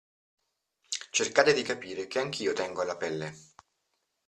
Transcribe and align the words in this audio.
Cercate 1.11 1.53
di 1.53 1.61
capire 1.61 2.07
che 2.07 2.17
anch'io 2.17 2.53
tengo 2.53 2.81
alla 2.81 2.97
pelle. 2.97 3.35